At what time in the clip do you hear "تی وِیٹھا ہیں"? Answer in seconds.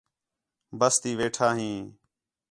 1.01-1.77